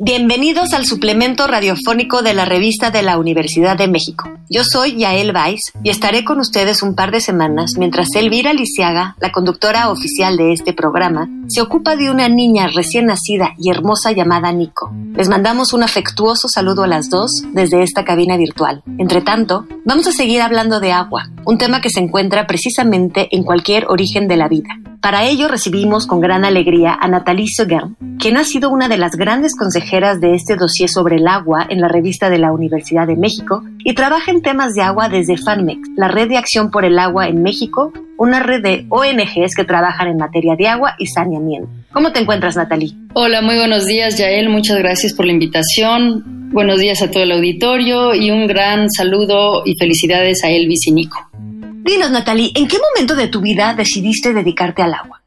Bienvenidos 0.00 0.74
al 0.74 0.86
suplemento 0.86 1.48
radiofónico 1.48 2.22
de 2.22 2.32
la 2.32 2.44
revista 2.44 2.92
de 2.92 3.02
la 3.02 3.18
Universidad 3.18 3.76
de 3.76 3.88
México. 3.88 4.30
Yo 4.48 4.62
soy 4.62 4.96
Yael 4.96 5.34
Weiss 5.34 5.72
y 5.82 5.90
estaré 5.90 6.24
con 6.24 6.38
ustedes 6.38 6.84
un 6.84 6.94
par 6.94 7.10
de 7.10 7.20
semanas 7.20 7.72
mientras 7.76 8.14
Elvira 8.14 8.52
Lisiaga, 8.52 9.16
la 9.18 9.32
conductora 9.32 9.90
oficial 9.90 10.36
de 10.36 10.52
este 10.52 10.72
programa, 10.72 11.28
se 11.48 11.62
ocupa 11.62 11.96
de 11.96 12.12
una 12.12 12.28
niña 12.28 12.68
recién 12.68 13.06
nacida 13.06 13.54
y 13.58 13.70
hermosa 13.70 14.12
llamada 14.12 14.52
Nico. 14.52 14.92
Les 15.16 15.28
mandamos 15.28 15.72
un 15.72 15.82
afectuoso 15.82 16.46
saludo 16.46 16.84
a 16.84 16.86
las 16.86 17.10
dos 17.10 17.32
desde 17.52 17.82
esta 17.82 18.04
cabina 18.04 18.36
virtual. 18.36 18.84
Entre 18.98 19.20
tanto, 19.20 19.66
vamos 19.84 20.06
a 20.06 20.12
seguir 20.12 20.42
hablando 20.42 20.78
de 20.78 20.92
agua, 20.92 21.28
un 21.44 21.58
tema 21.58 21.80
que 21.80 21.90
se 21.90 21.98
encuentra 21.98 22.46
precisamente 22.46 23.26
en 23.32 23.42
cualquier 23.42 23.86
origen 23.88 24.28
de 24.28 24.36
la 24.36 24.46
vida. 24.46 24.78
Para 25.00 25.28
ello 25.28 25.46
recibimos 25.46 26.08
con 26.08 26.20
gran 26.20 26.44
alegría 26.44 26.96
a 27.00 27.06
Nathalie 27.06 27.46
Seguin, 27.46 27.96
quien 28.18 28.36
ha 28.36 28.42
sido 28.42 28.68
una 28.68 28.88
de 28.88 28.98
las 28.98 29.12
grandes 29.12 29.54
consejeras 29.56 30.20
de 30.20 30.34
este 30.34 30.56
dossier 30.56 30.88
sobre 30.88 31.16
el 31.16 31.28
agua 31.28 31.64
en 31.68 31.80
la 31.80 31.86
revista 31.86 32.28
de 32.30 32.38
la 32.38 32.52
Universidad 32.52 33.06
de 33.06 33.14
México 33.14 33.62
y 33.84 33.94
trabaja 33.94 34.32
en 34.32 34.42
temas 34.42 34.74
de 34.74 34.82
agua 34.82 35.08
desde 35.08 35.36
FANMEX, 35.36 35.88
la 35.96 36.08
Red 36.08 36.28
de 36.28 36.36
Acción 36.36 36.72
por 36.72 36.84
el 36.84 36.98
Agua 36.98 37.28
en 37.28 37.42
México, 37.42 37.92
una 38.18 38.40
red 38.40 38.60
de 38.60 38.86
ONGs 38.88 39.54
que 39.54 39.64
trabajan 39.64 40.08
en 40.08 40.16
materia 40.16 40.56
de 40.56 40.66
agua 40.66 40.94
y 40.98 41.06
saneamiento. 41.06 41.68
¿Cómo 41.92 42.10
te 42.10 42.18
encuentras, 42.18 42.56
Nathalie? 42.56 42.94
Hola, 43.14 43.40
muy 43.40 43.56
buenos 43.56 43.86
días, 43.86 44.18
Yael. 44.18 44.48
Muchas 44.48 44.78
gracias 44.78 45.14
por 45.14 45.26
la 45.26 45.32
invitación. 45.32 46.50
Buenos 46.50 46.80
días 46.80 47.00
a 47.02 47.10
todo 47.10 47.22
el 47.22 47.30
auditorio 47.32 48.14
y 48.14 48.32
un 48.32 48.48
gran 48.48 48.90
saludo 48.90 49.62
y 49.64 49.74
felicidades 49.78 50.42
a 50.42 50.50
Elvis 50.50 50.88
y 50.88 50.92
Nico. 50.92 51.27
Dinos, 51.88 52.10
Natalie, 52.10 52.52
¿en 52.54 52.68
qué 52.68 52.76
momento 52.78 53.16
de 53.16 53.28
tu 53.28 53.40
vida 53.40 53.72
decidiste 53.72 54.34
dedicarte 54.34 54.82
al 54.82 54.92
agua? 54.92 55.17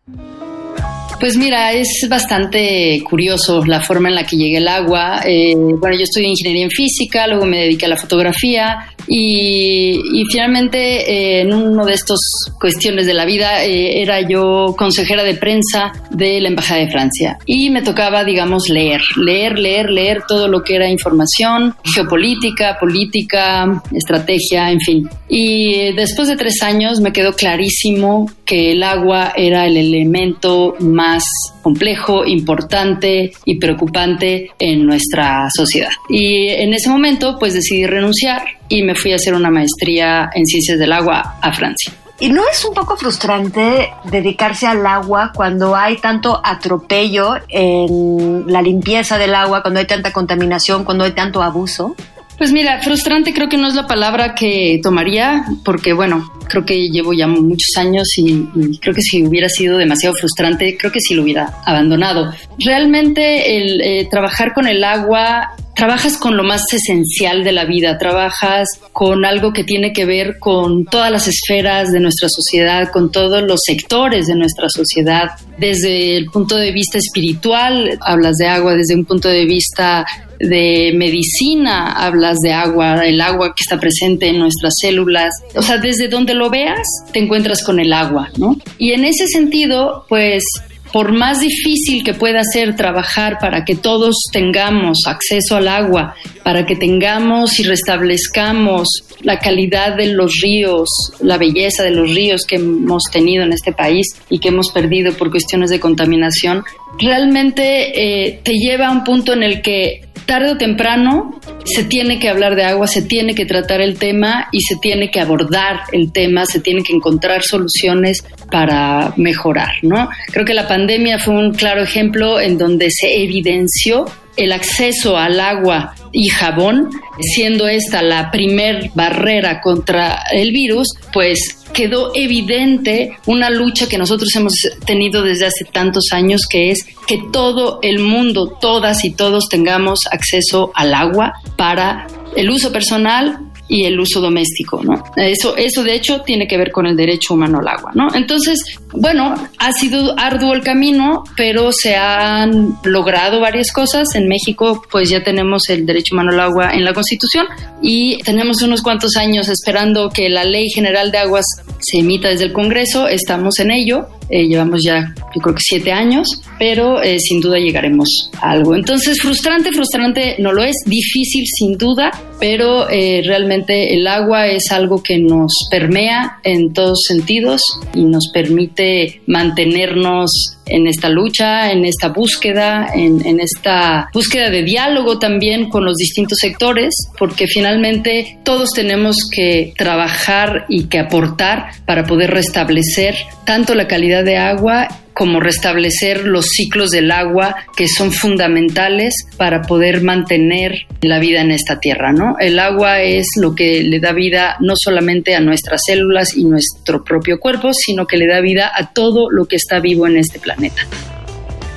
Pues 1.22 1.38
mira, 1.38 1.72
es 1.72 2.08
bastante 2.10 3.00
curioso 3.08 3.64
la 3.64 3.80
forma 3.80 4.10
en 4.10 4.16
la 4.16 4.26
que 4.26 4.38
llegué 4.38 4.58
al 4.58 4.68
agua. 4.68 5.22
Eh, 5.24 5.54
bueno, 5.56 5.96
yo 5.96 6.02
estudié 6.02 6.30
ingeniería 6.30 6.64
en 6.64 6.72
física, 6.72 7.28
luego 7.28 7.46
me 7.46 7.60
dediqué 7.60 7.86
a 7.86 7.90
la 7.90 7.96
fotografía 7.96 8.88
y, 9.08 10.24
finalmente 10.32 10.80
eh, 10.80 11.42
en 11.42 11.54
uno 11.54 11.86
de 11.86 11.94
estos 11.94 12.20
cuestiones 12.60 13.06
de 13.06 13.14
la 13.14 13.26
vida 13.26 13.64
eh, 13.66 14.02
era 14.02 14.22
yo 14.28 14.74
consejera 14.76 15.24
de 15.24 15.36
prensa 15.36 15.92
de 16.10 16.42
la 16.42 16.50
Embajada 16.50 16.80
de 16.80 16.90
Francia 16.90 17.38
y 17.46 17.70
me 17.70 17.84
tocaba, 17.84 18.24
digamos, 18.24 18.70
leer, 18.70 19.02
leer, 19.16 19.60
leer, 19.60 19.92
leer 19.92 20.24
todo 20.28 20.48
lo 20.48 20.64
que 20.64 20.76
era 20.76 20.90
información, 20.90 21.76
geopolítica, 21.84 22.78
política, 22.80 23.84
estrategia, 23.94 24.72
en 24.72 24.80
fin. 24.80 25.10
Y 25.30 25.94
después 25.94 26.28
de 26.28 26.36
tres 26.36 26.64
años 26.64 27.00
me 27.00 27.14
quedó 27.14 27.34
clarísimo 27.34 28.28
que 28.52 28.74
el 28.74 28.84
agua 28.84 29.32
era 29.34 29.66
el 29.66 29.78
elemento 29.78 30.76
más 30.82 31.24
complejo, 31.62 32.26
importante 32.26 33.32
y 33.46 33.58
preocupante 33.58 34.52
en 34.60 34.86
nuestra 34.86 35.50
sociedad. 35.56 35.92
Y 36.10 36.50
en 36.50 36.74
ese 36.74 36.90
momento 36.90 37.38
pues 37.40 37.54
decidí 37.54 37.86
renunciar 37.86 38.44
y 38.68 38.84
me 38.84 38.94
fui 38.94 39.14
a 39.14 39.16
hacer 39.16 39.36
una 39.36 39.50
maestría 39.50 40.30
en 40.36 40.46
ciencias 40.46 40.78
del 40.78 40.92
agua 40.92 41.38
a 41.42 41.54
Francia. 41.54 41.94
¿Y 42.20 42.30
no 42.30 42.44
es 42.52 42.64
un 42.66 42.74
poco 42.74 42.98
frustrante 42.98 43.90
dedicarse 44.04 44.68
al 44.68 44.86
agua 44.86 45.32
cuando 45.34 45.74
hay 45.74 45.96
tanto 45.98 46.42
atropello 46.44 47.36
en 47.48 48.44
la 48.48 48.62
limpieza 48.62 49.18
del 49.18 49.34
agua, 49.34 49.62
cuando 49.62 49.80
hay 49.80 49.88
tanta 49.88 50.12
contaminación, 50.12 50.84
cuando 50.84 51.06
hay 51.06 51.14
tanto 51.14 51.42
abuso? 51.42 51.96
Pues 52.42 52.52
mira, 52.54 52.82
frustrante 52.82 53.36
creo 53.36 53.50
que 53.50 53.58
no 53.58 53.68
es 53.68 53.76
la 53.76 53.86
palabra 53.86 54.34
que 54.34 54.80
tomaría, 54.82 55.46
porque 55.64 55.94
bueno, 55.94 56.28
creo 56.50 56.66
que 56.66 56.90
llevo 56.90 57.14
ya 57.14 57.28
muchos 57.28 57.70
años 57.78 58.08
y, 58.18 58.80
creo 58.80 58.96
que 58.96 59.02
si 59.04 59.24
hubiera 59.24 59.48
sido 59.48 59.78
demasiado 59.78 60.16
frustrante, 60.16 60.76
creo 60.76 60.92
que 60.92 61.02
sí 61.02 61.14
lo 61.14 61.22
hubiera 61.22 61.54
abandonado. 61.68 62.34
Realmente 62.58 63.58
el 63.58 63.82
eh, 63.82 64.08
trabajar 64.10 64.54
con 64.56 64.68
el 64.68 64.84
agua 64.84 65.52
trabajas 65.76 66.18
con 66.18 66.38
lo 66.38 66.44
más 66.44 66.64
esencial 66.74 67.44
de 67.44 67.52
la 67.52 67.66
vida, 67.66 67.98
trabajas 67.98 68.68
con 68.92 69.26
algo 69.26 69.54
que 69.54 69.64
tiene 69.64 69.94
que 69.94 70.06
ver 70.06 70.40
con 70.40 70.86
todas 70.86 71.12
las 71.12 71.28
esferas 71.28 71.92
de 71.92 72.00
nuestra 72.00 72.30
sociedad, 72.30 72.90
con 72.92 73.12
todos 73.12 73.44
los 73.44 73.62
sectores 73.66 74.28
de 74.28 74.36
nuestra 74.36 74.70
sociedad, 74.70 75.32
desde 75.58 76.18
el 76.18 76.26
punto 76.26 76.58
de 76.58 76.72
vista 76.72 76.98
espiritual, 76.98 77.98
hablas 78.02 78.38
de 78.38 78.48
agua, 78.48 78.76
desde 78.76 78.96
un 78.96 79.06
punto 79.06 79.30
de 79.30 79.46
vista 79.46 80.06
de 80.40 80.92
medicina, 80.96 81.92
hablas 81.92 82.38
de 82.40 82.52
agua, 82.52 83.06
el 83.06 83.22
agua 83.22 83.54
que 83.56 83.62
está 83.62 83.80
presente 83.80 84.28
en 84.28 84.40
nuestras 84.40 84.74
células. 84.80 85.30
O 85.56 85.62
sea, 85.62 85.78
desde 85.78 86.08
donde 86.08 86.34
lo 86.34 86.50
veas, 86.50 86.88
te 87.14 87.20
encuentras 87.20 87.64
con 87.64 87.80
el 87.80 87.94
agua, 87.94 88.30
¿no? 88.38 88.58
Y 88.78 88.94
en 88.94 89.06
ese 89.06 89.28
sentido, 89.28 90.06
pues 90.10 90.44
por 90.92 91.12
más 91.12 91.40
difícil 91.40 92.04
que 92.04 92.14
pueda 92.14 92.42
ser 92.44 92.76
trabajar 92.76 93.38
para 93.40 93.64
que 93.64 93.76
todos 93.76 94.16
tengamos 94.32 95.00
acceso 95.08 95.56
al 95.56 95.68
agua, 95.68 96.16
para 96.44 96.66
que 96.66 96.76
tengamos 96.76 97.60
y 97.60 97.64
restablezcamos 97.64 98.88
la 99.22 99.40
calidad 99.40 99.96
de 99.96 100.08
los 100.08 100.40
ríos, 100.42 100.90
la 101.20 101.38
belleza 101.38 101.84
de 101.84 101.92
los 101.92 102.14
ríos 102.14 102.46
que 102.46 102.56
hemos 102.56 103.04
tenido 103.12 103.44
en 103.44 103.54
este 103.54 103.72
país 103.72 104.08
y 104.30 104.40
que 104.40 104.50
hemos 104.50 104.72
perdido 104.72 105.14
por 105.14 105.32
cuestiones 105.32 105.70
de 105.70 105.80
contaminación, 105.80 106.64
realmente 107.00 108.28
eh, 108.28 108.40
te 108.44 108.54
lleva 108.54 108.88
a 108.88 108.92
un 108.92 109.04
punto 109.04 109.34
en 109.34 109.44
el 109.44 109.62
que 109.62 110.06
tarde 110.26 110.52
o 110.52 110.58
temprano 110.58 111.40
se 111.66 111.84
tiene 111.84 112.20
que 112.20 112.30
hablar 112.30 112.56
de 112.56 112.64
agua, 112.64 112.88
se 112.88 113.02
tiene 113.02 113.36
que 113.36 113.46
tratar 113.46 113.82
el 113.82 113.98
tema 113.98 114.48
y 114.52 114.62
se 114.62 114.78
tiene 114.78 115.12
que 115.12 115.20
abordar 115.20 115.82
el 115.92 116.12
tema, 116.12 116.46
se 116.46 116.60
tienen 116.60 116.84
que 116.84 116.94
encontrar 116.94 117.44
soluciones 117.44 118.24
para 118.50 119.14
mejorar, 119.18 119.74
¿no? 119.82 120.10
Creo 120.32 120.46
que 120.46 120.54
la 120.54 120.68
pandemia 120.68 121.20
fue 121.20 121.34
un 121.34 121.54
claro 121.54 121.84
ejemplo 121.84 122.40
en 122.40 122.58
donde 122.58 122.90
se 122.92 123.22
evidenció 123.24 124.06
el 124.38 124.54
acceso 124.54 125.18
al 125.18 125.40
agua 125.40 125.96
y 126.12 126.30
jabón, 126.30 126.90
siendo 127.20 127.68
esta 127.68 128.02
la 128.02 128.32
primer 128.32 128.92
barrera 128.96 129.60
contra 129.62 130.24
el 130.32 130.52
virus, 130.52 130.88
pues 131.12 131.61
quedó 131.74 132.12
evidente 132.16 133.18
una 133.26 133.50
lucha 133.50 133.88
que 133.88 133.98
nosotros 133.98 134.36
hemos 134.36 134.54
tenido 134.86 135.24
desde 135.24 135.46
hace 135.46 135.66
tantos 135.72 136.06
años, 136.12 136.42
que 136.50 136.72
es 136.72 136.86
que 137.08 137.20
todo 137.32 137.80
el 137.82 138.00
mundo, 138.00 138.58
todas 138.60 139.04
y 139.06 139.12
todos 139.12 139.50
tengamos 139.50 140.00
acceso 140.12 140.72
al 140.76 140.94
agua 140.94 141.34
para 141.58 142.08
el 142.36 142.50
uso 142.50 142.72
personal 142.72 143.40
y 143.68 143.86
el 143.86 144.00
uso 144.00 144.20
doméstico, 144.20 144.84
¿no? 144.84 145.02
Eso, 145.16 145.56
eso 145.56 145.84
de 145.84 145.96
hecho 145.96 146.22
tiene 146.22 146.46
que 146.46 146.58
ver 146.58 146.72
con 146.72 146.86
el 146.86 146.98
derecho 146.98 147.36
humano 147.36 147.60
al 147.60 147.70
agua, 147.70 147.92
¿no? 147.96 148.14
Entonces, 148.14 148.81
bueno, 148.94 149.36
ha 149.58 149.72
sido 149.74 150.18
arduo 150.20 150.54
el 150.54 150.62
camino, 150.62 151.24
pero 151.38 151.72
se 151.72 151.96
han 151.96 152.78
logrado 152.84 153.40
varias 153.40 153.72
cosas. 153.72 154.16
En 154.16 154.28
México, 154.28 154.82
pues 154.92 155.10
ya 155.10 155.24
tenemos 155.24 155.70
el 155.70 155.86
derecho 155.86 156.16
humano 156.16 156.32
al 156.32 156.40
agua 156.40 156.72
en 156.74 156.84
la 156.84 156.94
Constitución 156.94 157.48
y 157.82 158.18
tenemos 158.24 158.62
unos 158.62 158.82
cuantos 158.82 159.16
años 159.18 159.50
esperando 159.50 160.10
que 160.10 160.30
la 160.30 160.44
Ley 160.44 160.70
General 160.70 161.12
de 161.12 161.20
Aguas 161.20 161.46
se 161.80 162.00
emita 162.00 162.30
desde 162.30 162.46
el 162.46 162.54
Congreso. 162.54 163.08
Estamos 163.08 163.60
en 163.60 163.72
ello. 163.72 164.08
Eh, 164.30 164.48
llevamos 164.48 164.82
ya, 164.82 165.14
yo 165.36 165.42
creo 165.42 165.56
que 165.56 165.62
siete 165.62 165.92
años, 165.92 166.42
pero 166.58 167.02
eh, 167.02 167.20
sin 167.20 167.42
duda 167.42 167.58
llegaremos 167.58 168.32
a 168.42 168.52
algo. 168.52 168.76
Entonces, 168.76 169.20
frustrante, 169.22 169.74
frustrante 169.74 170.38
no 170.40 170.54
lo 170.54 170.64
es, 170.64 170.76
difícil 170.86 171.44
sin 171.46 171.78
duda, 171.78 172.12
pero 172.40 172.90
eh, 172.90 173.24
realmente 173.26 173.94
el 173.94 174.08
agua 174.08 174.48
es 174.48 174.72
algo 174.72 175.04
que 175.04 175.18
nos 175.18 175.52
permea 175.70 176.40
en 176.44 176.72
todos 176.72 177.02
sentidos 177.06 177.62
y 177.94 178.04
nos 178.04 178.30
permite 178.32 178.81
mantenernos 179.28 180.32
en 180.66 180.88
esta 180.88 181.10
lucha, 181.10 181.72
en 181.72 181.86
esta 181.86 182.10
búsqueda, 182.10 182.88
en, 182.94 183.40
esta 183.40 184.10
búsqueda 184.14 184.50
de 184.50 184.64
diálogo 184.64 185.20
también 185.20 185.70
con 185.70 185.84
los 185.86 185.98
distintos 185.98 186.38
sectores, 186.40 186.94
porque 187.18 187.48
finalmente 187.48 188.38
todos 188.44 188.70
tenemos 188.72 189.18
que 189.32 189.74
trabajar 189.78 190.66
y 190.70 190.86
que 190.86 191.00
aportar 191.00 191.72
para 191.86 192.04
poder 192.04 192.32
restablecer 192.32 193.16
tanto 193.46 193.76
la 193.76 193.88
calidad 193.88 194.24
de 194.24 194.38
agua 194.38 194.88
como 195.22 195.40
restablecer 195.40 196.26
los 196.26 196.48
ciclos 196.48 196.90
del 196.90 197.12
agua 197.12 197.56
que 197.78 197.88
son 197.88 198.12
fundamentales 198.12 199.14
para 199.38 199.62
poder 199.62 200.02
mantener 200.02 200.88
la 201.02 201.20
vida 201.20 201.42
en 201.42 201.52
esta 201.52 201.80
tierra, 201.80 202.12
¿no? 202.12 202.38
El 202.40 202.58
agua 202.58 203.02
es 203.04 203.28
lo 203.40 203.54
que 203.54 203.84
le 203.84 204.00
da 204.00 204.14
vida 204.14 204.58
no 204.62 204.74
solamente 204.76 205.36
a 205.36 205.40
nuestras 205.40 205.82
células 205.86 206.36
y 206.36 206.46
nuestro 206.46 207.04
propio 207.04 207.40
cuerpo, 207.40 207.70
sino 207.72 208.08
que 208.08 208.18
le 208.18 208.26
da 208.26 208.42
vida 208.42 208.72
a 208.76 208.94
todo 208.94 209.30
lo 209.30 209.46
que 209.46 209.58
está 209.58 209.80
vivo 209.80 210.08
en 210.08 210.18
este 210.18 210.40
planeta. 210.40 210.82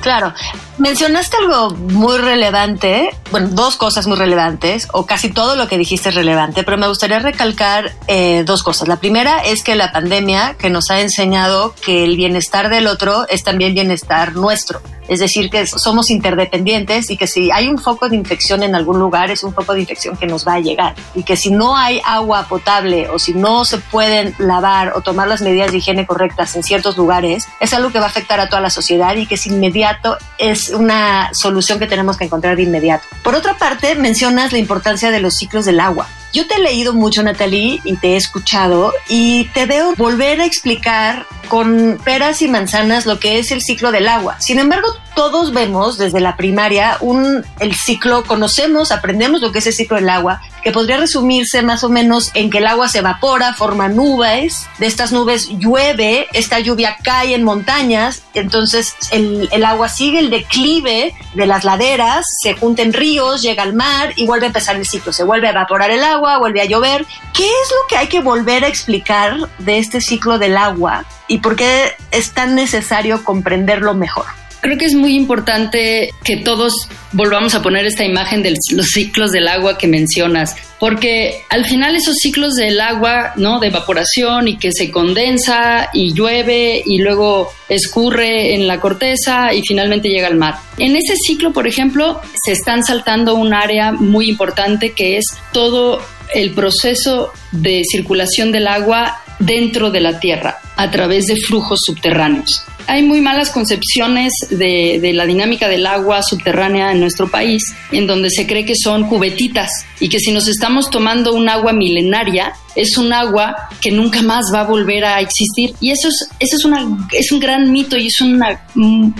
Claro, 0.01 0.33
mencionaste 0.77 1.37
algo 1.37 1.71
muy 1.71 2.17
relevante, 2.17 3.09
bueno, 3.31 3.49
dos 3.51 3.75
cosas 3.75 4.07
muy 4.07 4.17
relevantes, 4.17 4.87
o 4.91 5.05
casi 5.05 5.29
todo 5.29 5.55
lo 5.55 5.67
que 5.67 5.77
dijiste 5.77 6.09
es 6.09 6.15
relevante, 6.15 6.63
pero 6.63 6.77
me 6.77 6.87
gustaría 6.87 7.19
recalcar 7.19 7.93
eh, 8.07 8.43
dos 8.45 8.63
cosas. 8.63 8.87
La 8.87 8.97
primera 8.97 9.39
es 9.39 9.63
que 9.63 9.75
la 9.75 9.91
pandemia 9.91 10.55
que 10.57 10.69
nos 10.69 10.89
ha 10.89 11.01
enseñado 11.01 11.73
que 11.83 12.03
el 12.03 12.17
bienestar 12.17 12.69
del 12.69 12.87
otro 12.87 13.27
es 13.29 13.43
también 13.43 13.73
bienestar 13.73 14.35
nuestro. 14.35 14.81
Es 15.07 15.19
decir, 15.19 15.49
que 15.49 15.67
somos 15.67 16.09
interdependientes 16.09 17.09
y 17.11 17.17
que 17.17 17.27
si 17.27 17.51
hay 17.51 17.67
un 17.67 17.77
foco 17.77 18.09
de 18.09 18.15
infección 18.15 18.63
en 18.63 18.75
algún 18.75 18.99
lugar, 18.99 19.29
es 19.29 19.43
un 19.43 19.53
foco 19.53 19.73
de 19.73 19.81
infección 19.81 20.17
que 20.17 20.25
nos 20.25 20.47
va 20.47 20.55
a 20.55 20.59
llegar. 20.59 20.95
Y 21.13 21.23
que 21.23 21.37
si 21.37 21.51
no 21.51 21.77
hay 21.77 22.01
agua 22.03 22.47
potable 22.47 23.09
o 23.09 23.19
si 23.19 23.33
no 23.33 23.65
se 23.65 23.77
pueden 23.77 24.33
lavar 24.39 24.93
o 24.95 25.01
tomar 25.01 25.27
las 25.27 25.41
medidas 25.41 25.71
de 25.71 25.77
higiene 25.77 26.07
correctas 26.07 26.55
en 26.55 26.63
ciertos 26.63 26.97
lugares, 26.97 27.47
es 27.59 27.73
algo 27.73 27.91
que 27.91 27.99
va 27.99 28.05
a 28.05 28.09
afectar 28.09 28.39
a 28.39 28.49
toda 28.49 28.61
la 28.61 28.69
sociedad 28.69 29.15
y 29.15 29.27
que 29.27 29.35
es 29.35 29.45
inmediato, 29.45 30.17
una 30.69 31.29
solución 31.33 31.79
que 31.79 31.87
tenemos 31.87 32.17
que 32.17 32.25
encontrar 32.25 32.55
de 32.55 32.63
inmediato. 32.63 33.05
Por 33.23 33.35
otra 33.35 33.57
parte, 33.57 33.95
mencionas 33.95 34.51
la 34.51 34.57
importancia 34.57 35.11
de 35.11 35.19
los 35.19 35.35
ciclos 35.35 35.65
del 35.65 35.79
agua. 35.79 36.07
Yo 36.33 36.47
te 36.47 36.55
he 36.55 36.59
leído 36.59 36.93
mucho, 36.93 37.23
Natalie, 37.23 37.79
y 37.85 37.95
te 37.95 38.09
he 38.09 38.15
escuchado, 38.17 38.91
y 39.07 39.45
te 39.53 39.65
veo 39.65 39.95
volver 39.95 40.41
a 40.41 40.45
explicar 40.45 41.25
con 41.47 41.97
peras 42.03 42.41
y 42.41 42.49
manzanas 42.49 43.05
lo 43.05 43.19
que 43.19 43.39
es 43.39 43.51
el 43.51 43.61
ciclo 43.61 43.91
del 43.91 44.09
agua. 44.09 44.35
Sin 44.41 44.59
embargo, 44.59 44.87
todos 45.15 45.53
vemos 45.53 45.97
desde 45.97 46.19
la 46.19 46.35
primaria 46.35 46.97
el 47.59 47.75
ciclo, 47.75 48.25
conocemos, 48.25 48.91
aprendemos 48.91 49.41
lo 49.41 49.53
que 49.53 49.59
es 49.59 49.67
el 49.67 49.73
ciclo 49.73 49.95
del 49.95 50.09
agua, 50.09 50.41
que 50.65 50.71
podría 50.71 50.97
resumirse 50.97 51.61
más 51.61 51.83
o 51.83 51.89
menos 51.89 52.31
en 52.33 52.49
que 52.49 52.57
el 52.57 52.65
agua 52.65 52.87
se 52.87 52.97
evapora, 52.97 53.53
forma 53.53 53.87
nubes, 53.87 54.67
de 54.79 54.87
estas 54.87 55.11
nubes 55.11 55.47
llueve, 55.59 56.25
esta 56.33 56.59
lluvia 56.59 56.97
cae 57.03 57.35
en 57.35 57.43
montañas, 57.43 58.23
entonces 58.33 58.95
el, 59.11 59.47
el 59.51 59.63
agua 59.63 59.89
sigue 59.89 60.17
el 60.17 60.31
declive 60.31 61.13
de 61.35 61.45
las 61.45 61.65
laderas, 61.65 62.25
se 62.41 62.55
junta 62.55 62.81
en 62.81 62.93
ríos, 62.93 63.43
llega 63.43 63.61
al 63.61 63.75
mar 63.75 64.13
y 64.15 64.25
vuelve 64.25 64.47
a 64.47 64.49
empezar 64.49 64.75
el 64.75 64.87
ciclo, 64.87 65.13
se 65.13 65.23
vuelve 65.23 65.45
a 65.45 65.51
evaporar 65.51 65.91
el 65.91 66.03
agua, 66.03 66.39
vuelve 66.39 66.61
a 66.61 66.65
llover. 66.65 67.05
¿Qué 67.31 67.45
es 67.45 67.69
lo 67.69 67.87
que 67.87 67.97
hay 67.97 68.07
que 68.07 68.21
volver 68.21 68.65
a 68.65 68.67
explicar 68.67 69.37
de 69.59 69.77
este 69.77 70.01
ciclo 70.01 70.39
del 70.39 70.57
agua 70.57 71.05
y 71.27 71.37
por 71.37 71.55
qué 71.55 71.91
es 72.09 72.31
tan 72.31 72.55
necesario 72.55 73.23
comprenderlo 73.23 73.93
mejor? 73.93 74.25
Creo 74.65 74.79
que 74.79 74.85
es 74.85 74.95
muy 74.95 75.15
importante 75.15 76.11
que 76.23 76.37
todos 76.37 76.73
volvamos 77.11 77.53
a 77.53 77.61
poner 77.61 77.85
esta 77.85 78.03
imagen 78.03 78.41
de 78.41 78.57
los 78.71 78.87
ciclos 78.87 79.31
del 79.31 79.47
agua 79.47 79.77
que 79.77 79.85
mencionas, 79.85 80.55
porque 80.79 81.43
al 81.51 81.65
final 81.65 81.95
esos 81.95 82.15
ciclos 82.15 82.55
del 82.55 82.81
agua, 82.81 83.33
¿no? 83.35 83.59
De 83.59 83.67
evaporación 83.67 84.47
y 84.47 84.57
que 84.57 84.71
se 84.71 84.89
condensa 84.89 85.91
y 85.93 86.15
llueve 86.15 86.81
y 86.83 86.97
luego 86.97 87.53
escurre 87.69 88.55
en 88.55 88.65
la 88.65 88.79
corteza 88.79 89.53
y 89.53 89.61
finalmente 89.61 90.09
llega 90.09 90.25
al 90.25 90.35
mar. 90.35 90.55
En 90.79 90.95
ese 90.95 91.13
ciclo, 91.15 91.53
por 91.53 91.67
ejemplo, 91.67 92.19
se 92.43 92.53
están 92.53 92.83
saltando 92.83 93.35
un 93.35 93.53
área 93.53 93.91
muy 93.91 94.29
importante 94.29 94.93
que 94.93 95.17
es 95.17 95.25
todo 95.53 96.01
el 96.33 96.55
proceso 96.55 97.31
de 97.51 97.83
circulación 97.87 98.51
del 98.51 98.67
agua 98.67 99.21
dentro 99.37 99.91
de 99.91 99.99
la 99.99 100.19
Tierra 100.19 100.57
a 100.75 100.89
través 100.89 101.27
de 101.27 101.35
flujos 101.35 101.81
subterráneos. 101.85 102.65
Hay 102.87 103.03
muy 103.03 103.21
malas 103.21 103.49
concepciones 103.49 104.31
de, 104.49 105.11
la 105.13 105.25
dinámica 105.25 105.67
del 105.67 105.87
agua 105.87 106.21
subterránea 106.21 106.91
en 106.91 106.99
nuestro 106.99 107.29
país, 107.29 107.63
en 107.91 108.05
donde 108.05 108.29
se 108.29 108.45
cree 108.45 108.65
que 108.65 108.75
son 108.75 109.07
cubetitas 109.07 109.71
y 109.99 110.09
que 110.09 110.19
si 110.19 110.31
nos 110.31 110.47
estamos 110.47 110.89
tomando 110.89 111.33
un 111.33 111.49
agua 111.49 111.73
milenaria, 111.73 112.53
es 112.75 112.97
un 112.97 113.11
agua 113.11 113.69
que 113.81 113.91
nunca 113.91 114.21
más 114.21 114.45
va 114.53 114.61
a 114.61 114.65
volver 114.65 115.03
a 115.05 115.19
existir. 115.19 115.73
Y 115.81 115.91
eso 115.91 116.09
es, 116.09 116.29
eso 116.39 116.57
es, 116.57 116.65
una, 116.65 116.85
es 117.11 117.31
un 117.31 117.39
gran 117.39 117.71
mito 117.71 117.97
y 117.97 118.07
es 118.07 118.21
una 118.21 118.61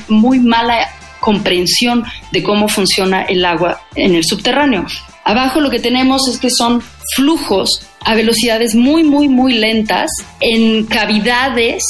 muy 0.07 0.39
mala 0.39 0.87
comprensión 1.19 2.03
de 2.31 2.43
cómo 2.43 2.67
funciona 2.67 3.23
el 3.23 3.43
agua 3.45 3.81
en 3.95 4.13
el 4.13 4.23
subterráneo. 4.23 4.85
Abajo 5.23 5.59
lo 5.59 5.71
que 5.71 5.79
tenemos 5.79 6.27
es 6.27 6.37
que 6.37 6.51
son 6.51 6.83
flujos 7.15 7.81
a 8.01 8.13
velocidades 8.13 8.75
muy, 8.75 9.03
muy, 9.03 9.27
muy 9.27 9.53
lentas 9.53 10.11
en 10.39 10.85
cavidades 10.85 11.83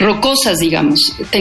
rocosas, 0.00 0.58
digamos. 0.58 1.14
Te 1.30 1.40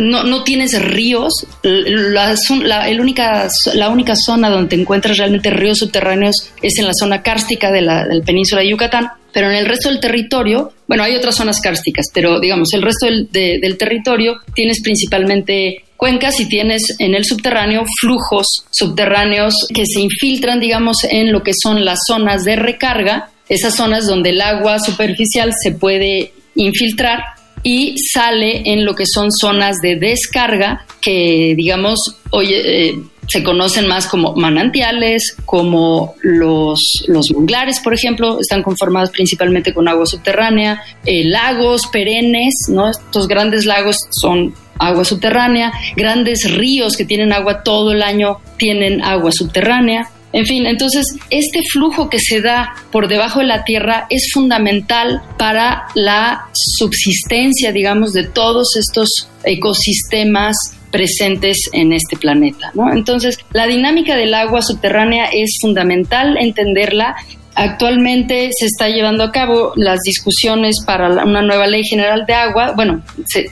no, 0.00 0.24
no, 0.24 0.42
tienes 0.42 0.80
ríos. 0.80 1.32
La, 1.62 2.34
la, 2.62 2.88
única, 3.00 3.48
la 3.74 3.88
única 3.90 4.14
zona 4.16 4.48
donde 4.48 4.70
te 4.70 4.80
encuentras 4.80 5.18
realmente 5.18 5.50
ríos 5.50 5.78
subterráneos 5.78 6.50
es 6.62 6.78
en 6.78 6.86
la 6.86 6.92
zona 6.98 7.22
kárstica 7.22 7.70
de 7.70 7.82
la, 7.82 8.06
península 8.24 8.62
de 8.62 8.70
Yucatán. 8.70 9.10
Pero 9.32 9.48
en 9.48 9.56
el 9.56 9.66
resto 9.66 9.90
del 9.90 10.00
territorio, 10.00 10.72
bueno, 10.88 11.04
hay 11.04 11.14
otras 11.14 11.36
zonas 11.36 11.60
kársticas, 11.60 12.06
pero 12.12 12.40
digamos, 12.40 12.72
el 12.72 12.82
resto 12.82 13.06
del, 13.06 13.28
del 13.30 13.78
territorio 13.78 14.40
tienes 14.54 14.80
principalmente 14.82 15.84
cuencas 15.96 16.40
y 16.40 16.48
tienes 16.48 16.82
en 16.98 17.14
el 17.14 17.24
subterráneo 17.24 17.84
flujos 18.00 18.64
subterráneos 18.70 19.54
que 19.72 19.84
se 19.86 20.00
infiltran, 20.00 20.58
digamos, 20.58 20.96
en 21.08 21.30
lo 21.30 21.44
que 21.44 21.52
son 21.54 21.84
las 21.84 21.98
zonas 22.08 22.42
de 22.42 22.56
recarga, 22.56 23.30
esas 23.48 23.76
zonas 23.76 24.06
donde 24.06 24.30
el 24.30 24.40
agua 24.40 24.80
superficial 24.80 25.52
se 25.62 25.72
puede 25.72 26.32
infiltrar 26.56 27.20
y 27.62 27.96
sale 28.12 28.62
en 28.64 28.84
lo 28.84 28.94
que 28.94 29.04
son 29.06 29.30
zonas 29.30 29.76
de 29.82 29.96
descarga 29.96 30.86
que, 31.00 31.54
digamos, 31.56 32.16
hoy 32.30 32.52
eh, 32.52 32.94
se 33.28 33.44
conocen 33.44 33.86
más 33.86 34.06
como 34.06 34.34
manantiales, 34.34 35.36
como 35.44 36.14
los, 36.22 36.80
los 37.06 37.30
manglares, 37.30 37.80
por 37.80 37.94
ejemplo, 37.94 38.40
están 38.40 38.62
conformados 38.62 39.10
principalmente 39.10 39.72
con 39.72 39.88
agua 39.88 40.06
subterránea, 40.06 40.82
eh, 41.06 41.24
lagos 41.24 41.86
perennes, 41.92 42.54
¿no? 42.68 42.88
Estos 42.88 43.28
grandes 43.28 43.66
lagos 43.66 43.96
son 44.20 44.54
agua 44.78 45.04
subterránea, 45.04 45.72
grandes 45.94 46.50
ríos 46.50 46.96
que 46.96 47.04
tienen 47.04 47.32
agua 47.32 47.62
todo 47.62 47.92
el 47.92 48.02
año 48.02 48.38
tienen 48.56 49.02
agua 49.02 49.30
subterránea. 49.30 50.10
En 50.32 50.46
fin, 50.46 50.66
entonces 50.66 51.06
este 51.30 51.60
flujo 51.72 52.08
que 52.08 52.20
se 52.20 52.40
da 52.40 52.74
por 52.92 53.08
debajo 53.08 53.40
de 53.40 53.46
la 53.46 53.64
Tierra 53.64 54.06
es 54.10 54.30
fundamental 54.32 55.22
para 55.38 55.86
la 55.94 56.46
subsistencia, 56.52 57.72
digamos, 57.72 58.12
de 58.12 58.24
todos 58.24 58.76
estos 58.76 59.28
ecosistemas 59.44 60.56
presentes 60.92 61.70
en 61.72 61.92
este 61.92 62.16
planeta. 62.16 62.70
¿no? 62.74 62.92
Entonces, 62.92 63.38
la 63.52 63.66
dinámica 63.66 64.16
del 64.16 64.34
agua 64.34 64.62
subterránea 64.62 65.26
es 65.26 65.58
fundamental 65.60 66.36
entenderla 66.36 67.16
Actualmente 67.54 68.50
se 68.58 68.66
está 68.66 68.88
llevando 68.88 69.24
a 69.24 69.32
cabo 69.32 69.72
las 69.76 69.98
discusiones 70.04 70.76
para 70.86 71.24
una 71.24 71.42
nueva 71.42 71.66
ley 71.66 71.82
general 71.84 72.24
de 72.26 72.34
agua. 72.34 72.72
Bueno, 72.76 73.02
se, 73.26 73.50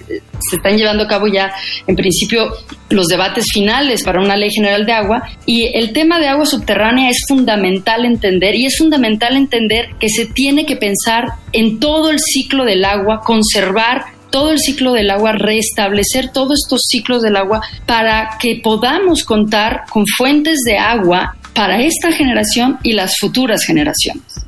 están 0.52 0.76
llevando 0.76 1.04
a 1.04 1.08
cabo 1.08 1.26
ya 1.26 1.52
en 1.86 1.96
principio 1.96 2.52
los 2.90 3.06
debates 3.06 3.44
finales 3.52 4.02
para 4.04 4.20
una 4.20 4.36
ley 4.36 4.50
general 4.50 4.86
de 4.86 4.92
agua 4.92 5.28
y 5.44 5.66
el 5.74 5.92
tema 5.92 6.18
de 6.20 6.28
agua 6.28 6.46
subterránea 6.46 7.10
es 7.10 7.24
fundamental 7.28 8.04
entender 8.04 8.54
y 8.54 8.66
es 8.66 8.78
fundamental 8.78 9.36
entender 9.36 9.90
que 9.98 10.08
se 10.08 10.26
tiene 10.26 10.64
que 10.64 10.76
pensar 10.76 11.26
en 11.52 11.80
todo 11.80 12.10
el 12.10 12.18
ciclo 12.20 12.64
del 12.64 12.84
agua, 12.84 13.20
conservar 13.20 14.04
todo 14.30 14.50
el 14.50 14.58
ciclo 14.58 14.92
del 14.92 15.10
agua, 15.10 15.32
restablecer 15.32 16.30
todos 16.32 16.60
estos 16.64 16.82
ciclos 16.88 17.22
del 17.22 17.36
agua 17.36 17.62
para 17.86 18.36
que 18.40 18.60
podamos 18.62 19.24
contar 19.24 19.84
con 19.90 20.04
fuentes 20.06 20.60
de 20.64 20.78
agua 20.78 21.36
para 21.54 21.80
esta 21.80 22.12
generación 22.12 22.78
y 22.82 22.92
las 22.92 23.16
futuras 23.18 23.64
generaciones. 23.64 24.47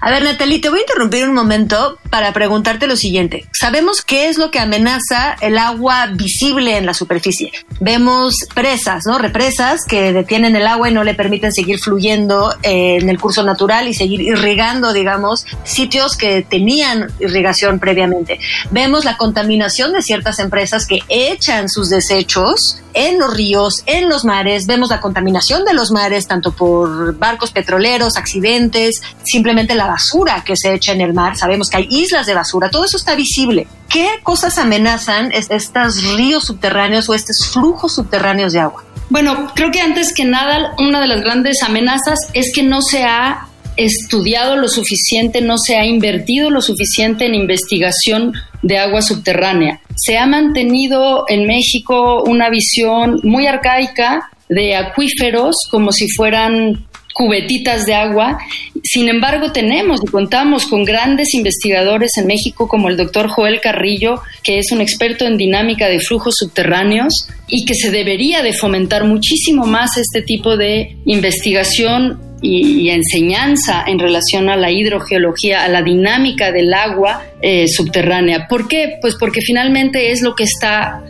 A 0.00 0.10
ver, 0.10 0.22
Natalie, 0.22 0.60
te 0.60 0.68
voy 0.68 0.78
a 0.78 0.82
interrumpir 0.82 1.28
un 1.28 1.34
momento 1.34 1.98
para 2.10 2.32
preguntarte 2.32 2.86
lo 2.86 2.96
siguiente. 2.96 3.46
Sabemos 3.52 4.02
qué 4.02 4.28
es 4.28 4.38
lo 4.38 4.50
que 4.50 4.58
amenaza 4.58 5.36
el 5.40 5.58
agua 5.58 6.06
visible 6.06 6.76
en 6.76 6.86
la 6.86 6.94
superficie. 6.94 7.52
Vemos 7.80 8.36
presas, 8.54 9.04
¿no? 9.06 9.18
Represas 9.18 9.84
que 9.86 10.12
detienen 10.12 10.56
el 10.56 10.66
agua 10.66 10.90
y 10.90 10.94
no 10.94 11.04
le 11.04 11.14
permiten 11.14 11.52
seguir 11.52 11.78
fluyendo 11.78 12.54
eh, 12.62 12.98
en 13.00 13.08
el 13.08 13.20
curso 13.20 13.42
natural 13.42 13.88
y 13.88 13.94
seguir 13.94 14.20
irrigando, 14.20 14.92
digamos, 14.92 15.46
sitios 15.64 16.16
que 16.16 16.42
tenían 16.42 17.10
irrigación 17.18 17.78
previamente. 17.78 18.38
Vemos 18.70 19.04
la 19.04 19.16
contaminación 19.16 19.92
de 19.92 20.02
ciertas 20.02 20.38
empresas 20.38 20.86
que 20.86 21.00
echan 21.08 21.68
sus 21.68 21.88
desechos 21.88 22.80
en 22.94 23.18
los 23.18 23.34
ríos, 23.34 23.82
en 23.86 24.08
los 24.08 24.24
mares. 24.24 24.66
Vemos 24.66 24.88
la 24.88 25.00
contaminación 25.00 25.64
de 25.64 25.74
los 25.74 25.90
mares, 25.90 26.26
tanto 26.26 26.52
por 26.52 27.16
barcos 27.18 27.50
petroleros, 27.50 28.16
accidentes, 28.16 29.02
simplemente 29.24 29.74
la 29.74 29.83
basura 29.86 30.42
que 30.44 30.56
se 30.56 30.74
echa 30.74 30.92
en 30.92 31.00
el 31.00 31.12
mar. 31.12 31.36
Sabemos 31.36 31.68
que 31.68 31.78
hay 31.78 31.88
islas 31.90 32.26
de 32.26 32.34
basura. 32.34 32.70
Todo 32.70 32.84
eso 32.84 32.96
está 32.96 33.14
visible. 33.14 33.66
¿Qué 33.88 34.08
cosas 34.22 34.58
amenazan 34.58 35.30
estos 35.32 36.02
ríos 36.16 36.44
subterráneos 36.44 37.08
o 37.08 37.14
estos 37.14 37.48
flujos 37.52 37.94
subterráneos 37.94 38.52
de 38.52 38.60
agua? 38.60 38.84
Bueno, 39.10 39.52
creo 39.54 39.70
que 39.70 39.80
antes 39.80 40.14
que 40.14 40.24
nada, 40.24 40.74
una 40.78 41.00
de 41.00 41.06
las 41.06 41.20
grandes 41.20 41.62
amenazas 41.62 42.18
es 42.32 42.52
que 42.54 42.62
no 42.62 42.80
se 42.82 43.04
ha 43.04 43.48
estudiado 43.76 44.56
lo 44.56 44.68
suficiente, 44.68 45.40
no 45.40 45.56
se 45.58 45.76
ha 45.76 45.84
invertido 45.84 46.50
lo 46.50 46.62
suficiente 46.62 47.26
en 47.26 47.34
investigación 47.34 48.32
de 48.62 48.78
agua 48.78 49.02
subterránea. 49.02 49.80
Se 49.96 50.16
ha 50.16 50.26
mantenido 50.26 51.24
en 51.28 51.46
México 51.46 52.22
una 52.24 52.50
visión 52.50 53.20
muy 53.22 53.46
arcaica 53.46 54.30
de 54.48 54.76
acuíferos 54.76 55.56
como 55.70 55.92
si 55.92 56.08
fueran 56.10 56.86
cubetitas 57.14 57.86
de 57.86 57.94
agua. 57.94 58.38
Sin 58.82 59.08
embargo, 59.08 59.52
tenemos 59.52 60.00
y 60.02 60.06
contamos 60.06 60.66
con 60.66 60.84
grandes 60.84 61.32
investigadores 61.32 62.10
en 62.18 62.26
México 62.26 62.68
como 62.68 62.90
el 62.90 62.98
doctor 62.98 63.28
Joel 63.28 63.60
Carrillo, 63.62 64.20
que 64.42 64.58
es 64.58 64.70
un 64.72 64.82
experto 64.82 65.24
en 65.24 65.38
dinámica 65.38 65.88
de 65.88 66.00
flujos 66.00 66.34
subterráneos 66.36 67.28
y 67.48 67.64
que 67.64 67.74
se 67.74 67.90
debería 67.90 68.42
de 68.42 68.52
fomentar 68.52 69.04
muchísimo 69.04 69.64
más 69.64 69.96
este 69.96 70.20
tipo 70.20 70.56
de 70.56 70.96
investigación 71.06 72.20
y, 72.42 72.90
enseñanza 72.90 73.84
en 73.86 73.98
relación 73.98 74.50
a 74.50 74.56
la 74.56 74.70
hidrogeología, 74.70 75.64
a 75.64 75.68
la 75.68 75.82
dinámica 75.82 76.52
del 76.52 76.74
agua 76.74 77.24
eh, 77.40 77.66
subterránea. 77.68 78.48
¿Por 78.48 78.68
qué? 78.68 78.98
Pues 79.00 79.14
porque 79.18 79.40
finalmente 79.40 80.10
es 80.10 80.20
lo 80.20 80.34
que 80.34 80.44
está 80.44 81.02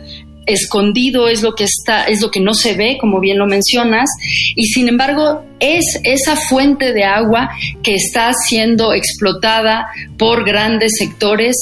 escondido, 0.45 1.27
es 1.27 1.41
lo 1.41 1.55
que 1.55 1.63
está, 1.63 2.05
es 2.05 2.21
lo 2.21 2.31
que 2.31 2.39
no 2.39 2.53
se 2.53 2.75
ve, 2.75 2.97
como 2.99 3.19
bien 3.19 3.37
lo 3.37 3.47
mencionas, 3.47 4.09
y 4.55 4.65
sin 4.67 4.87
embargo 4.87 5.43
es 5.59 5.83
esa 6.03 6.35
fuente 6.35 6.93
de 6.93 7.03
agua 7.03 7.49
que 7.83 7.95
está 7.95 8.31
siendo 8.47 8.93
explotada 8.93 9.87
por 10.17 10.45
grandes 10.45 10.93
sectores 10.97 11.55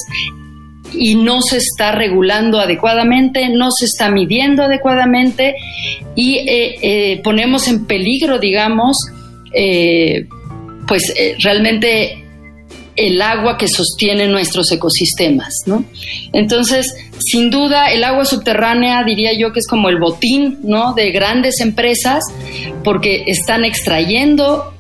y 0.96 1.16
no 1.16 1.42
se 1.42 1.58
está 1.58 1.92
regulando 1.92 2.60
adecuadamente, 2.60 3.50
no 3.50 3.70
se 3.72 3.86
está 3.86 4.10
midiendo 4.10 4.64
adecuadamente 4.64 5.56
y 6.16 6.38
eh, 6.38 6.76
eh, 6.82 7.22
ponemos 7.24 7.68
en 7.68 7.86
peligro, 7.86 8.40
digamos, 8.40 8.98
eh, 9.54 10.28
pues 10.88 11.14
realmente 11.40 12.24
el 12.96 13.22
agua 13.22 13.58
que 13.58 13.68
sostiene 13.68 14.28
nuestros 14.28 14.72
ecosistemas, 14.72 15.54
¿no? 15.66 15.84
Entonces, 16.32 16.94
sin 17.26 17.50
duda, 17.50 17.92
el 17.92 18.04
agua 18.04 18.26
subterránea 18.26 19.04
diría 19.04 19.32
yo 19.38 19.52
que 19.54 19.60
es 19.60 19.68
como 19.68 19.90
el 19.90 19.98
botín, 19.98 20.60
¿no? 20.64 20.94
De 20.94 21.12
grandes 21.12 21.60
empresas, 21.62 22.24
porque 22.84 23.24
están 23.28 23.66
extrayendo 23.66 24.74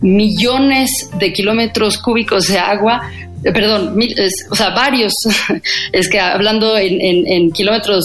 millones 0.00 0.90
de 1.18 1.32
kilómetros 1.32 1.98
cúbicos 1.98 2.46
de 2.46 2.58
agua, 2.58 3.02
eh, 3.44 3.52
perdón, 3.52 3.98
o 4.50 4.54
sea, 4.54 4.70
varios, 4.70 5.12
es 5.92 6.08
que 6.08 6.18
hablando 6.18 6.76
en, 6.78 7.50
kilómetros 7.52 8.04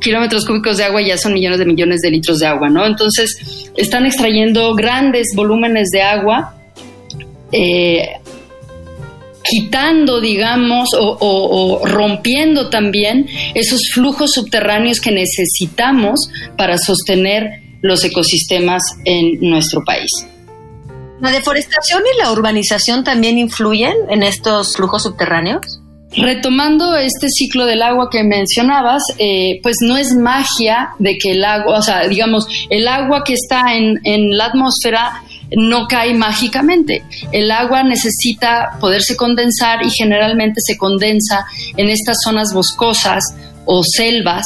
kilómetros 0.00 0.44
cúbicos 0.44 0.78
de 0.78 0.84
agua 0.84 1.00
ya 1.02 1.16
son 1.16 1.34
millones 1.34 1.60
de 1.60 1.64
millones 1.64 2.00
de 2.00 2.10
litros 2.10 2.40
de 2.40 2.46
agua, 2.46 2.68
¿no? 2.68 2.84
Entonces, 2.84 3.70
están 3.76 4.06
extrayendo 4.06 4.74
grandes 4.74 5.28
volúmenes 5.36 5.88
de 5.92 6.02
agua 6.02 6.54
eh, 7.52 8.08
quitando, 9.48 10.20
digamos, 10.20 10.88
o, 10.94 11.80
rompiendo 11.84 12.68
también 12.70 13.26
esos 13.54 13.80
flujos 13.94 14.32
subterráneos 14.32 15.00
que 15.00 15.10
necesitamos 15.10 16.30
para 16.56 16.78
sostener 16.78 17.62
los 17.80 18.04
ecosistemas 18.04 18.82
en 19.04 19.38
nuestro 19.40 19.82
país. 19.84 20.10
¿La 21.20 21.30
deforestación 21.30 22.02
y 22.14 22.22
la 22.22 22.30
urbanización 22.30 23.02
también 23.02 23.38
influyen 23.38 23.94
en 24.10 24.22
estos 24.22 24.76
flujos 24.76 25.02
subterráneos? 25.02 25.80
Retomando 26.16 26.96
este 26.96 27.28
ciclo 27.28 27.66
del 27.66 27.82
agua 27.82 28.08
que 28.10 28.24
mencionabas, 28.24 29.02
eh, 29.18 29.60
pues 29.62 29.76
no 29.82 29.96
es 29.96 30.14
magia 30.14 30.90
de 30.98 31.18
que 31.18 31.32
el 31.32 31.44
agua, 31.44 31.78
o 31.78 31.82
sea, 31.82 32.06
digamos, 32.08 32.46
el 32.70 32.88
agua 32.88 33.24
que 33.24 33.34
está 33.34 33.74
en, 33.74 34.00
en 34.04 34.36
la 34.36 34.46
atmósfera 34.46 35.22
no 35.56 35.86
cae 35.86 36.14
mágicamente. 36.14 37.04
El 37.32 37.50
agua 37.50 37.82
necesita 37.82 38.76
poderse 38.80 39.16
condensar 39.16 39.84
y 39.84 39.90
generalmente 39.90 40.60
se 40.64 40.76
condensa 40.76 41.44
en 41.76 41.88
estas 41.88 42.16
zonas 42.24 42.52
boscosas 42.52 43.24
o 43.70 43.82
selvas 43.84 44.44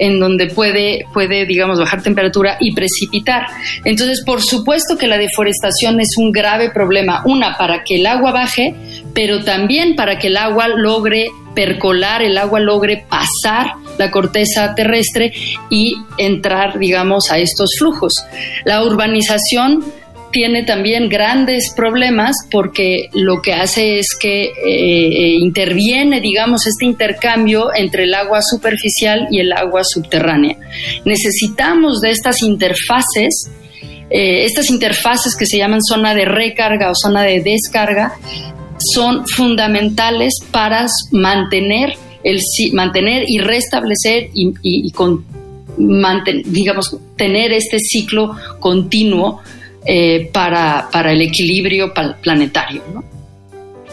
en 0.00 0.18
donde 0.18 0.48
puede, 0.48 1.06
puede, 1.14 1.46
digamos, 1.46 1.78
bajar 1.78 2.02
temperatura 2.02 2.56
y 2.58 2.74
precipitar. 2.74 3.46
Entonces, 3.84 4.24
por 4.24 4.42
supuesto 4.42 4.98
que 4.98 5.06
la 5.06 5.16
deforestación 5.16 6.00
es 6.00 6.16
un 6.18 6.32
grave 6.32 6.70
problema, 6.70 7.22
una, 7.24 7.56
para 7.56 7.84
que 7.84 7.96
el 7.96 8.06
agua 8.06 8.32
baje, 8.32 8.74
pero 9.14 9.44
también 9.44 9.94
para 9.94 10.18
que 10.18 10.26
el 10.26 10.36
agua 10.36 10.66
logre 10.66 11.28
percolar, 11.54 12.22
el 12.22 12.36
agua 12.36 12.58
logre 12.58 13.06
pasar 13.08 13.74
la 13.96 14.10
corteza 14.10 14.74
terrestre 14.74 15.32
y 15.70 15.94
entrar, 16.18 16.76
digamos, 16.80 17.30
a 17.30 17.38
estos 17.38 17.70
flujos. 17.78 18.12
La 18.64 18.82
urbanización 18.82 19.84
tiene 20.34 20.64
también 20.64 21.08
grandes 21.08 21.72
problemas 21.76 22.34
porque 22.50 23.08
lo 23.12 23.40
que 23.40 23.54
hace 23.54 24.00
es 24.00 24.08
que 24.20 24.46
eh, 24.46 25.36
interviene, 25.38 26.20
digamos, 26.20 26.66
este 26.66 26.84
intercambio 26.84 27.72
entre 27.72 28.02
el 28.02 28.14
agua 28.14 28.40
superficial 28.42 29.28
y 29.30 29.38
el 29.38 29.52
agua 29.52 29.82
subterránea. 29.84 30.56
Necesitamos 31.04 32.00
de 32.00 32.10
estas 32.10 32.42
interfaces, 32.42 33.48
eh, 34.10 34.44
estas 34.44 34.70
interfaces 34.70 35.36
que 35.36 35.46
se 35.46 35.56
llaman 35.56 35.80
zona 35.80 36.16
de 36.16 36.24
recarga 36.24 36.90
o 36.90 36.94
zona 36.96 37.22
de 37.22 37.40
descarga, 37.40 38.14
son 38.92 39.28
fundamentales 39.28 40.34
para 40.50 40.86
mantener, 41.12 41.94
el, 42.24 42.40
mantener 42.72 43.22
y 43.28 43.38
restablecer 43.38 44.30
y, 44.34 44.52
digamos, 46.44 46.96
tener 47.16 47.52
este 47.52 47.78
ciclo 47.78 48.34
continuo 48.58 49.42
eh, 49.84 50.30
para, 50.32 50.88
para, 50.90 51.12
el 51.12 51.22
equilibrio 51.22 51.92
planetario. 52.20 52.82
¿no? 52.92 53.14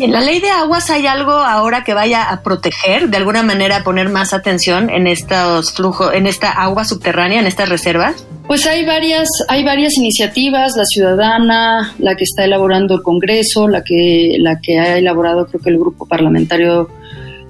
en 0.03 0.11
la 0.11 0.21
ley 0.21 0.39
de 0.39 0.49
aguas 0.49 0.89
hay 0.89 1.05
algo 1.05 1.31
ahora 1.31 1.83
que 1.83 1.93
vaya 1.93 2.23
a 2.23 2.41
proteger, 2.41 3.09
de 3.09 3.17
alguna 3.17 3.43
manera 3.43 3.77
a 3.77 3.83
poner 3.83 4.09
más 4.09 4.33
atención 4.33 4.89
en 4.89 5.05
estos 5.05 5.73
flujos, 5.73 6.13
en 6.13 6.25
esta 6.25 6.49
agua 6.51 6.85
subterránea, 6.85 7.39
en 7.39 7.47
estas 7.47 7.69
reservas. 7.69 8.25
Pues 8.47 8.65
hay 8.65 8.83
varias, 8.83 9.27
hay 9.47 9.63
varias 9.63 9.95
iniciativas, 9.97 10.75
la 10.75 10.85
ciudadana, 10.85 11.93
la 11.99 12.15
que 12.15 12.23
está 12.23 12.45
elaborando 12.45 12.95
el 12.95 13.01
Congreso, 13.01 13.67
la 13.67 13.83
que, 13.83 14.37
la 14.39 14.59
que 14.59 14.79
ha 14.79 14.97
elaborado 14.97 15.45
creo 15.45 15.61
que 15.61 15.69
el 15.69 15.77
grupo 15.77 16.07
parlamentario 16.07 16.89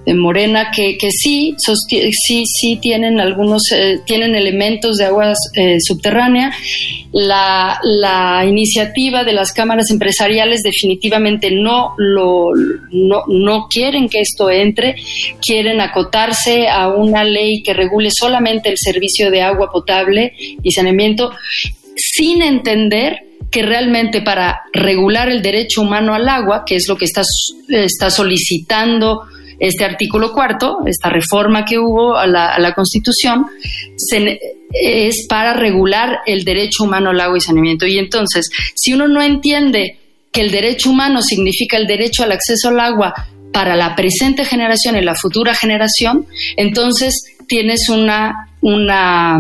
de 0.06 0.14
Morena 0.16 0.72
que, 0.76 0.98
que 0.98 1.10
sí, 1.12 1.56
sí, 1.58 2.44
sí 2.46 2.78
tienen 2.82 3.20
algunos, 3.20 3.72
eh, 3.72 4.00
tienen 4.06 4.36
elementos 4.36 4.98
de 4.98 5.06
aguas 5.06 5.38
eh, 5.56 5.78
subterránea. 5.80 6.52
La, 7.12 7.80
la, 7.84 8.46
iniciativa 8.46 9.24
de 9.24 9.34
las 9.34 9.52
cámaras 9.52 9.92
empresariales 9.92 10.62
definitivamente 10.64 11.52
no, 11.52 11.94
lo, 11.98 12.48
no, 12.92 13.24
no 13.28 13.68
quieren 13.70 14.08
que 14.10 14.22
esto 14.22 14.50
entre, 14.50 14.96
quieren 15.46 15.82
acotarse 15.82 16.68
a 16.68 16.88
una 16.88 17.24
ley 17.24 17.62
que 17.62 17.74
regule 17.74 18.10
solamente 18.12 18.70
el 18.70 18.78
servicio 18.78 19.30
de 19.30 19.42
agua 19.42 19.70
potable 19.72 20.34
y 20.64 20.72
saneamiento 20.72 21.32
sin 21.96 22.42
entender 22.42 23.20
que 23.52 23.62
realmente 23.64 24.22
para 24.22 24.62
regular 24.72 25.30
el 25.30 25.42
derecho 25.42 25.82
humano 25.82 26.16
al 26.16 26.28
agua, 26.30 26.64
que 26.66 26.78
es 26.78 26.88
lo 26.88 26.96
que 26.96 27.06
está, 27.06 27.22
está 27.68 28.10
solicitando 28.10 29.24
este 29.62 29.86
artículo 29.86 30.34
cuarto, 30.34 30.80
esta 30.88 31.10
reforma 31.10 31.64
que 31.66 31.78
hubo 31.78 32.18
a 32.18 32.26
la, 32.26 32.74
Constitución, 32.74 33.46
es 34.74 35.28
para 35.30 35.54
regular 35.54 36.22
el 36.26 36.44
derecho 36.44 36.84
humano 36.84 37.12
al 37.12 37.22
agua 37.22 37.38
y 37.38 37.42
saneamiento. 37.42 37.86
Y 37.86 38.00
entonces, 38.00 38.50
si 38.74 38.92
uno 38.94 39.08
no 39.08 39.22
entiende 39.22 40.00
que 40.32 40.42
el 40.42 40.50
derecho 40.50 40.90
humano 40.90 41.22
significa 41.22 41.78
el 41.78 41.86
derecho 41.86 42.24
al 42.24 42.32
acceso 42.32 42.70
al 42.70 42.80
agua 42.80 43.14
para 43.54 43.76
la 43.76 43.96
presente 43.96 44.46
generación 44.46 44.98
y 44.98 45.02
la 45.02 45.14
futura 45.14 45.54
generación, 45.54 46.26
entonces 46.58 47.22
tienes 47.48 47.88
una, 47.90 48.50
una 48.62 49.40